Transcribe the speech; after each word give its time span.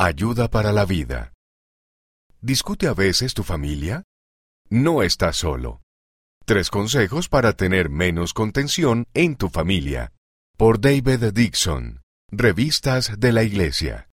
Ayuda 0.00 0.46
para 0.46 0.70
la 0.70 0.84
vida. 0.84 1.32
¿Discute 2.40 2.86
a 2.86 2.94
veces 2.94 3.34
tu 3.34 3.42
familia? 3.42 4.04
No 4.70 5.02
estás 5.02 5.38
solo. 5.38 5.82
Tres 6.44 6.70
consejos 6.70 7.28
para 7.28 7.54
tener 7.54 7.90
menos 7.90 8.32
contención 8.32 9.08
en 9.12 9.34
tu 9.34 9.48
familia. 9.48 10.12
Por 10.56 10.80
David 10.80 11.32
Dixon. 11.34 12.00
Revistas 12.30 13.18
de 13.18 13.32
la 13.32 13.42
Iglesia. 13.42 14.08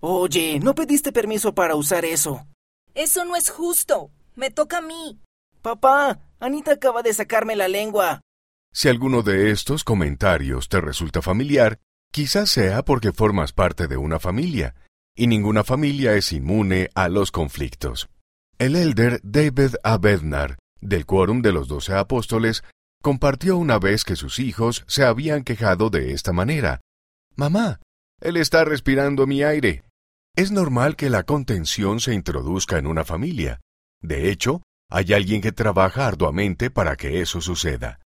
Oye, 0.00 0.60
¿no 0.60 0.74
pediste 0.74 1.12
permiso 1.12 1.54
para 1.54 1.76
usar 1.76 2.04
eso? 2.04 2.46
Eso 2.94 3.24
no 3.24 3.34
es 3.34 3.48
justo. 3.48 4.10
Me 4.34 4.50
toca 4.50 4.78
a 4.78 4.82
mí. 4.82 5.18
Papá, 5.62 6.20
Anita 6.40 6.72
acaba 6.72 7.02
de 7.02 7.14
sacarme 7.14 7.56
la 7.56 7.68
lengua. 7.68 8.20
Si 8.70 8.90
alguno 8.90 9.22
de 9.22 9.50
estos 9.50 9.82
comentarios 9.82 10.68
te 10.68 10.82
resulta 10.82 11.22
familiar, 11.22 11.78
quizás 12.12 12.50
sea 12.50 12.84
porque 12.84 13.12
formas 13.12 13.54
parte 13.54 13.88
de 13.88 13.96
una 13.96 14.20
familia, 14.20 14.74
y 15.16 15.26
ninguna 15.26 15.64
familia 15.64 16.14
es 16.14 16.32
inmune 16.32 16.90
a 16.94 17.08
los 17.08 17.30
conflictos. 17.30 18.08
El 18.58 18.76
elder 18.76 19.20
David 19.22 19.74
A. 19.82 19.98
Bednar, 19.98 20.58
del 20.80 21.06
Quórum 21.06 21.42
de 21.42 21.52
los 21.52 21.68
Doce 21.68 21.94
Apóstoles, 21.94 22.62
compartió 23.02 23.56
una 23.56 23.78
vez 23.78 24.04
que 24.04 24.16
sus 24.16 24.38
hijos 24.38 24.84
se 24.86 25.04
habían 25.04 25.42
quejado 25.42 25.90
de 25.90 26.12
esta 26.12 26.32
manera. 26.32 26.80
Mamá, 27.36 27.80
él 28.20 28.36
está 28.36 28.64
respirando 28.64 29.26
mi 29.26 29.42
aire. 29.42 29.82
Es 30.36 30.50
normal 30.50 30.96
que 30.96 31.10
la 31.10 31.24
contención 31.24 32.00
se 32.00 32.14
introduzca 32.14 32.78
en 32.78 32.86
una 32.86 33.04
familia. 33.04 33.60
De 34.00 34.30
hecho, 34.30 34.62
hay 34.90 35.12
alguien 35.12 35.40
que 35.40 35.52
trabaja 35.52 36.06
arduamente 36.06 36.70
para 36.70 36.96
que 36.96 37.20
eso 37.20 37.40
suceda. 37.40 38.00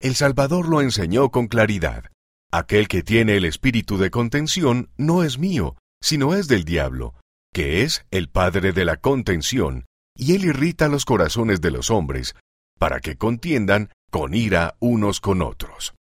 El 0.00 0.14
Salvador 0.14 0.68
lo 0.68 0.80
enseñó 0.80 1.30
con 1.30 1.48
claridad. 1.48 2.04
Aquel 2.52 2.86
que 2.86 3.02
tiene 3.02 3.36
el 3.36 3.44
espíritu 3.44 3.96
de 3.96 4.10
contención 4.10 4.90
no 4.96 5.24
es 5.24 5.38
mío, 5.38 5.76
sino 6.06 6.34
es 6.34 6.46
del 6.46 6.62
diablo, 6.64 7.16
que 7.52 7.82
es 7.82 8.06
el 8.12 8.28
padre 8.28 8.72
de 8.72 8.84
la 8.84 8.98
contención, 8.98 9.86
y 10.16 10.36
él 10.36 10.44
irrita 10.44 10.86
los 10.86 11.04
corazones 11.04 11.60
de 11.60 11.72
los 11.72 11.90
hombres, 11.90 12.36
para 12.78 13.00
que 13.00 13.16
contiendan 13.16 13.90
con 14.12 14.32
ira 14.32 14.76
unos 14.78 15.20
con 15.20 15.42
otros. 15.42 15.96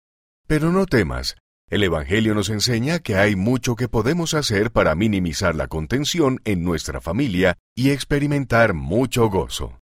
Pero 0.46 0.72
no 0.72 0.86
temas, 0.86 1.36
el 1.68 1.82
Evangelio 1.82 2.34
nos 2.34 2.48
enseña 2.48 3.00
que 3.00 3.16
hay 3.16 3.36
mucho 3.36 3.76
que 3.76 3.88
podemos 3.88 4.32
hacer 4.32 4.70
para 4.70 4.94
minimizar 4.94 5.54
la 5.54 5.68
contención 5.68 6.40
en 6.46 6.64
nuestra 6.64 7.02
familia 7.02 7.58
y 7.74 7.90
experimentar 7.90 8.72
mucho 8.72 9.28
gozo. 9.28 9.80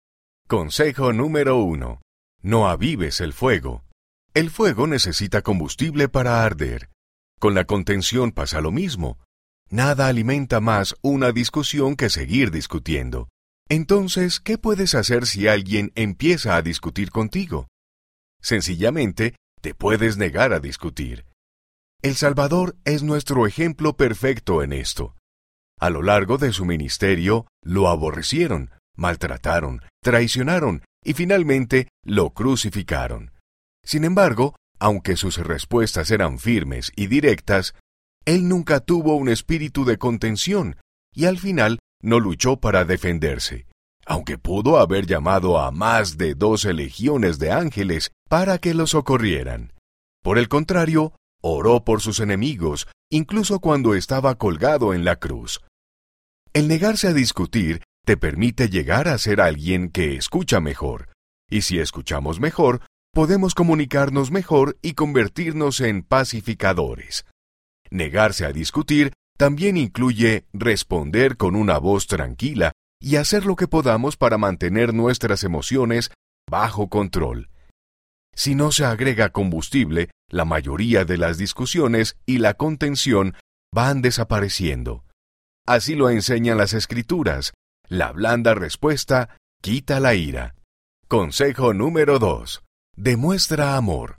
Consejo 0.46 1.12
número 1.12 1.58
uno. 1.58 2.00
No 2.40 2.68
avives 2.68 3.20
el 3.20 3.32
fuego. 3.32 3.82
El 4.32 4.50
fuego 4.50 4.86
necesita 4.86 5.42
combustible 5.42 6.08
para 6.08 6.44
arder. 6.44 6.88
Con 7.40 7.56
la 7.56 7.64
contención 7.64 8.30
pasa 8.30 8.60
lo 8.60 8.70
mismo. 8.70 9.18
Nada 9.74 10.06
alimenta 10.06 10.60
más 10.60 10.94
una 11.02 11.32
discusión 11.32 11.96
que 11.96 12.08
seguir 12.08 12.52
discutiendo. 12.52 13.28
Entonces, 13.68 14.38
¿qué 14.38 14.56
puedes 14.56 14.94
hacer 14.94 15.26
si 15.26 15.48
alguien 15.48 15.90
empieza 15.96 16.54
a 16.54 16.62
discutir 16.62 17.10
contigo? 17.10 17.66
Sencillamente, 18.40 19.34
te 19.60 19.74
puedes 19.74 20.16
negar 20.16 20.52
a 20.52 20.60
discutir. 20.60 21.26
El 22.02 22.14
Salvador 22.14 22.76
es 22.84 23.02
nuestro 23.02 23.48
ejemplo 23.48 23.96
perfecto 23.96 24.62
en 24.62 24.72
esto. 24.72 25.16
A 25.80 25.90
lo 25.90 26.02
largo 26.02 26.38
de 26.38 26.52
su 26.52 26.64
ministerio, 26.64 27.48
lo 27.60 27.88
aborrecieron, 27.88 28.70
maltrataron, 28.96 29.82
traicionaron 30.04 30.84
y 31.02 31.14
finalmente 31.14 31.88
lo 32.04 32.30
crucificaron. 32.30 33.32
Sin 33.84 34.04
embargo, 34.04 34.54
aunque 34.78 35.16
sus 35.16 35.38
respuestas 35.38 36.12
eran 36.12 36.38
firmes 36.38 36.92
y 36.94 37.08
directas, 37.08 37.74
él 38.24 38.48
nunca 38.48 38.80
tuvo 38.80 39.16
un 39.16 39.28
espíritu 39.28 39.84
de 39.84 39.98
contención 39.98 40.76
y 41.14 41.26
al 41.26 41.38
final 41.38 41.78
no 42.02 42.20
luchó 42.20 42.58
para 42.58 42.84
defenderse, 42.84 43.66
aunque 44.06 44.38
pudo 44.38 44.78
haber 44.78 45.06
llamado 45.06 45.58
a 45.58 45.70
más 45.70 46.16
de 46.16 46.34
doce 46.34 46.72
legiones 46.72 47.38
de 47.38 47.52
ángeles 47.52 48.12
para 48.28 48.58
que 48.58 48.74
lo 48.74 48.86
socorrieran. 48.86 49.72
Por 50.22 50.38
el 50.38 50.48
contrario, 50.48 51.14
oró 51.42 51.84
por 51.84 52.00
sus 52.00 52.20
enemigos, 52.20 52.88
incluso 53.10 53.60
cuando 53.60 53.94
estaba 53.94 54.36
colgado 54.36 54.94
en 54.94 55.04
la 55.04 55.16
cruz. 55.16 55.60
El 56.52 56.68
negarse 56.68 57.08
a 57.08 57.12
discutir 57.12 57.82
te 58.06 58.16
permite 58.16 58.68
llegar 58.68 59.08
a 59.08 59.18
ser 59.18 59.40
alguien 59.40 59.90
que 59.90 60.16
escucha 60.16 60.60
mejor, 60.60 61.10
y 61.50 61.62
si 61.62 61.78
escuchamos 61.78 62.40
mejor, 62.40 62.82
podemos 63.12 63.54
comunicarnos 63.54 64.30
mejor 64.30 64.76
y 64.82 64.94
convertirnos 64.94 65.80
en 65.80 66.02
pacificadores. 66.02 67.24
Negarse 67.94 68.44
a 68.44 68.52
discutir 68.52 69.12
también 69.38 69.76
incluye 69.76 70.46
responder 70.52 71.36
con 71.36 71.54
una 71.54 71.78
voz 71.78 72.08
tranquila 72.08 72.72
y 73.00 73.16
hacer 73.16 73.46
lo 73.46 73.54
que 73.54 73.68
podamos 73.68 74.16
para 74.16 74.36
mantener 74.36 74.92
nuestras 74.92 75.44
emociones 75.44 76.10
bajo 76.50 76.88
control. 76.88 77.50
Si 78.34 78.56
no 78.56 78.72
se 78.72 78.84
agrega 78.84 79.28
combustible, 79.28 80.10
la 80.28 80.44
mayoría 80.44 81.04
de 81.04 81.18
las 81.18 81.38
discusiones 81.38 82.16
y 82.26 82.38
la 82.38 82.54
contención 82.54 83.36
van 83.72 84.02
desapareciendo. 84.02 85.04
Así 85.64 85.94
lo 85.94 86.10
enseñan 86.10 86.58
las 86.58 86.74
escrituras. 86.74 87.52
La 87.88 88.10
blanda 88.10 88.54
respuesta 88.54 89.36
quita 89.62 90.00
la 90.00 90.16
ira. 90.16 90.56
Consejo 91.06 91.72
número 91.74 92.18
2. 92.18 92.60
Demuestra 92.96 93.76
amor. 93.76 94.16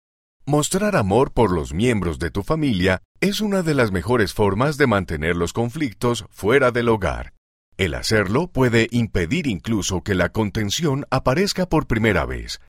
Mostrar 0.47 0.95
amor 0.95 1.31
por 1.33 1.51
los 1.51 1.73
miembros 1.73 2.19
de 2.19 2.29
tu 2.29 2.43
familia 2.43 3.01
es 3.19 3.41
una 3.41 3.63
de 3.63 3.73
las 3.73 3.91
mejores 3.91 4.31
formas 4.31 4.77
de 4.77 4.85
mantener 4.85 5.35
los 5.35 5.53
conflictos 5.53 6.25
fuera 6.29 6.69
del 6.69 6.89
hogar. 6.89 7.33
El 7.77 7.95
hacerlo 7.95 8.45
puede 8.45 8.87
impedir 8.91 9.47
incluso 9.47 10.03
que 10.03 10.13
la 10.13 10.29
contención 10.29 11.07
aparezca 11.09 11.65
por 11.65 11.87
primera 11.87 12.27
vez. 12.27 12.61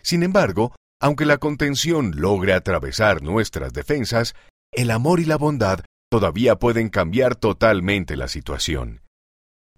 Sin 0.00 0.22
embargo, 0.22 0.76
aunque 1.00 1.26
la 1.26 1.38
contención 1.38 2.12
logre 2.14 2.52
atravesar 2.52 3.20
nuestras 3.20 3.72
defensas, 3.72 4.36
el 4.70 4.92
amor 4.92 5.18
y 5.18 5.24
la 5.24 5.36
bondad 5.36 5.80
todavía 6.08 6.60
pueden 6.60 6.88
cambiar 6.88 7.34
totalmente 7.34 8.16
la 8.16 8.28
situación. 8.28 9.00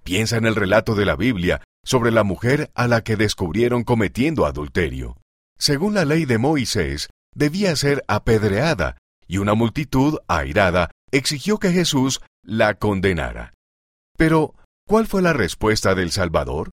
Piensa 0.05 0.37
en 0.37 0.45
el 0.45 0.57
relato 0.57 0.95
de 0.95 1.07
la 1.07 1.17
Biblia 1.17 1.63
sobre 1.83 2.11
la 2.11 2.23
mujer 2.23 2.71
a 2.75 2.87
la 2.87 3.01
que 3.01 3.17
descubrieron 3.17 3.83
cometiendo 3.83 4.45
adulterio. 4.45 5.17
Según 5.59 5.95
la 5.95 6.05
ley 6.05 6.27
de 6.27 6.37
Moisés, 6.37 7.09
debía 7.37 7.77
ser 7.77 8.03
apedreada, 8.09 8.97
y 9.29 9.39
una 9.39 9.55
multitud, 9.55 10.19
airada, 10.27 10.91
exigió 11.13 11.59
que 11.59 11.71
Jesús 11.71 12.21
la 12.43 12.75
condenara. 12.75 13.53
Pero, 14.17 14.55
¿cuál 14.89 15.07
fue 15.07 15.21
la 15.21 15.35
respuesta 15.35 15.95
del 15.95 16.11
Salvador? 16.11 16.71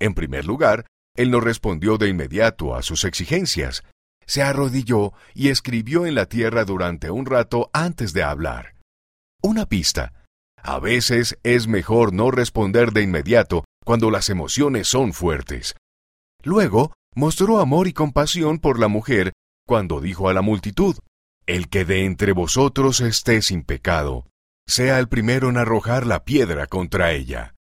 En 0.00 0.14
primer 0.14 0.44
lugar, 0.44 0.86
él 1.14 1.30
no 1.30 1.40
respondió 1.40 1.98
de 1.98 2.08
inmediato 2.08 2.74
a 2.74 2.82
sus 2.82 3.04
exigencias. 3.04 3.84
Se 4.26 4.42
arrodilló 4.42 5.12
y 5.34 5.48
escribió 5.48 6.04
en 6.04 6.16
la 6.16 6.26
tierra 6.26 6.64
durante 6.64 7.10
un 7.10 7.24
rato 7.24 7.70
antes 7.72 8.12
de 8.12 8.24
hablar. 8.24 8.74
Una 9.40 9.66
pista. 9.66 10.12
A 10.60 10.80
veces 10.80 11.38
es 11.44 11.68
mejor 11.68 12.12
no 12.12 12.32
responder 12.32 12.90
de 12.90 13.02
inmediato 13.02 13.64
cuando 13.84 14.10
las 14.10 14.30
emociones 14.30 14.88
son 14.88 15.12
fuertes. 15.12 15.76
Luego, 16.42 16.92
mostró 17.14 17.60
amor 17.60 17.86
y 17.86 17.92
compasión 17.92 18.58
por 18.58 18.80
la 18.80 18.88
mujer 18.88 19.32
cuando 19.66 20.00
dijo 20.00 20.28
a 20.28 20.34
la 20.34 20.42
multitud, 20.42 20.96
El 21.46 21.68
que 21.68 21.84
de 21.84 22.04
entre 22.04 22.32
vosotros 22.32 23.00
esté 23.00 23.42
sin 23.42 23.62
pecado, 23.62 24.26
sea 24.66 24.98
el 24.98 25.08
primero 25.08 25.48
en 25.48 25.56
arrojar 25.56 26.06
la 26.06 26.24
piedra 26.24 26.66
contra 26.66 27.12
ella. 27.12 27.54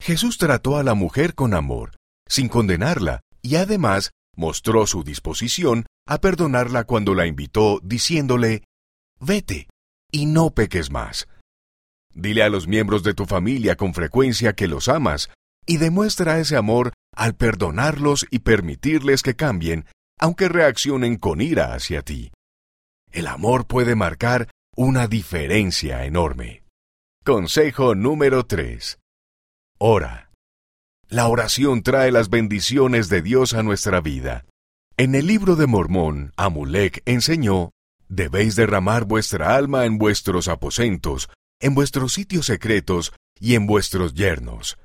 Jesús 0.00 0.38
trató 0.38 0.76
a 0.76 0.82
la 0.82 0.94
mujer 0.94 1.34
con 1.34 1.54
amor, 1.54 1.96
sin 2.28 2.48
condenarla, 2.48 3.20
y 3.42 3.56
además 3.56 4.10
mostró 4.36 4.86
su 4.86 5.02
disposición 5.02 5.86
a 6.06 6.18
perdonarla 6.18 6.84
cuando 6.84 7.14
la 7.14 7.26
invitó, 7.26 7.80
diciéndole, 7.82 8.64
Vete, 9.18 9.68
y 10.12 10.26
no 10.26 10.50
peques 10.50 10.90
más. 10.90 11.28
Dile 12.12 12.42
a 12.42 12.48
los 12.48 12.66
miembros 12.66 13.02
de 13.02 13.14
tu 13.14 13.26
familia 13.26 13.76
con 13.76 13.94
frecuencia 13.94 14.54
que 14.54 14.68
los 14.68 14.88
amas, 14.88 15.30
y 15.66 15.78
demuestra 15.78 16.38
ese 16.38 16.56
amor 16.56 16.92
al 17.14 17.34
perdonarlos 17.34 18.26
y 18.30 18.40
permitirles 18.40 19.22
que 19.22 19.36
cambien 19.36 19.86
aunque 20.18 20.48
reaccionen 20.48 21.16
con 21.16 21.40
ira 21.40 21.74
hacia 21.74 22.02
ti. 22.02 22.32
El 23.12 23.26
amor 23.26 23.66
puede 23.66 23.94
marcar 23.94 24.50
una 24.74 25.06
diferencia 25.06 26.04
enorme. 26.04 26.62
Consejo 27.24 27.94
número 27.94 28.46
3. 28.46 28.98
Ora. 29.78 30.30
La 31.08 31.28
oración 31.28 31.82
trae 31.82 32.10
las 32.10 32.30
bendiciones 32.30 33.08
de 33.08 33.22
Dios 33.22 33.54
a 33.54 33.62
nuestra 33.62 34.00
vida. 34.00 34.44
En 34.96 35.14
el 35.14 35.26
libro 35.26 35.56
de 35.56 35.66
Mormón, 35.66 36.32
Amulek 36.36 37.02
enseñó, 37.04 37.70
debéis 38.08 38.56
derramar 38.56 39.04
vuestra 39.04 39.54
alma 39.54 39.84
en 39.84 39.98
vuestros 39.98 40.48
aposentos, 40.48 41.28
en 41.60 41.74
vuestros 41.74 42.12
sitios 42.12 42.46
secretos 42.46 43.12
y 43.38 43.54
en 43.54 43.66
vuestros 43.66 44.14
yernos. 44.14 44.78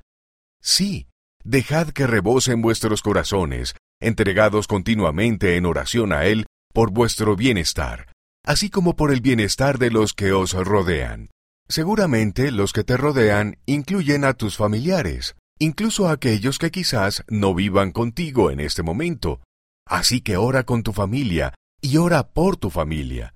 Sí, 0.60 1.08
dejad 1.44 1.88
que 1.88 2.06
rebosen 2.06 2.62
vuestros 2.62 3.02
corazones, 3.02 3.74
entregados 4.02 4.66
continuamente 4.66 5.56
en 5.56 5.66
oración 5.66 6.12
a 6.12 6.24
Él 6.26 6.46
por 6.74 6.90
vuestro 6.90 7.36
bienestar, 7.36 8.12
así 8.44 8.70
como 8.70 8.96
por 8.96 9.12
el 9.12 9.20
bienestar 9.20 9.78
de 9.78 9.90
los 9.90 10.12
que 10.12 10.32
os 10.32 10.52
rodean. 10.52 11.30
Seguramente 11.68 12.50
los 12.50 12.72
que 12.72 12.84
te 12.84 12.96
rodean 12.96 13.56
incluyen 13.66 14.24
a 14.24 14.34
tus 14.34 14.56
familiares, 14.56 15.36
incluso 15.58 16.08
a 16.08 16.12
aquellos 16.12 16.58
que 16.58 16.70
quizás 16.70 17.24
no 17.28 17.54
vivan 17.54 17.92
contigo 17.92 18.50
en 18.50 18.60
este 18.60 18.82
momento. 18.82 19.40
Así 19.86 20.20
que 20.20 20.36
ora 20.36 20.64
con 20.64 20.82
tu 20.82 20.92
familia 20.92 21.54
y 21.80 21.96
ora 21.96 22.28
por 22.28 22.56
tu 22.56 22.70
familia. 22.70 23.34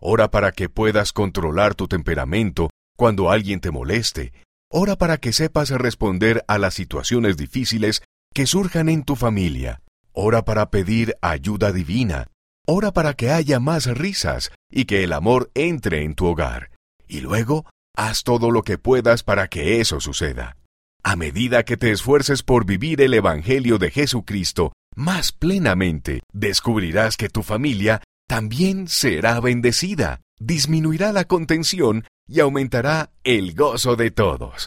Ora 0.00 0.30
para 0.30 0.52
que 0.52 0.68
puedas 0.68 1.12
controlar 1.12 1.74
tu 1.74 1.88
temperamento 1.88 2.70
cuando 2.96 3.30
alguien 3.30 3.60
te 3.60 3.70
moleste. 3.70 4.32
Ora 4.70 4.96
para 4.96 5.18
que 5.18 5.32
sepas 5.32 5.70
responder 5.70 6.44
a 6.46 6.58
las 6.58 6.74
situaciones 6.74 7.36
difíciles 7.36 8.02
que 8.34 8.46
surjan 8.46 8.88
en 8.88 9.02
tu 9.02 9.16
familia. 9.16 9.80
Ora 10.20 10.44
para 10.44 10.68
pedir 10.72 11.14
ayuda 11.22 11.70
divina. 11.70 12.26
Ora 12.66 12.92
para 12.92 13.14
que 13.14 13.30
haya 13.30 13.60
más 13.60 13.86
risas 13.86 14.50
y 14.68 14.84
que 14.86 15.04
el 15.04 15.12
amor 15.12 15.52
entre 15.54 16.02
en 16.02 16.16
tu 16.16 16.26
hogar. 16.26 16.72
Y 17.06 17.20
luego, 17.20 17.66
haz 17.96 18.24
todo 18.24 18.50
lo 18.50 18.64
que 18.64 18.78
puedas 18.78 19.22
para 19.22 19.46
que 19.46 19.80
eso 19.80 20.00
suceda. 20.00 20.56
A 21.04 21.14
medida 21.14 21.62
que 21.62 21.76
te 21.76 21.92
esfuerces 21.92 22.42
por 22.42 22.66
vivir 22.66 23.00
el 23.00 23.14
Evangelio 23.14 23.78
de 23.78 23.92
Jesucristo 23.92 24.72
más 24.96 25.30
plenamente, 25.30 26.22
descubrirás 26.32 27.16
que 27.16 27.28
tu 27.28 27.44
familia 27.44 28.02
también 28.26 28.88
será 28.88 29.38
bendecida, 29.38 30.20
disminuirá 30.40 31.12
la 31.12 31.26
contención 31.26 32.02
y 32.26 32.40
aumentará 32.40 33.12
el 33.22 33.54
gozo 33.54 33.94
de 33.94 34.10
todos. 34.10 34.66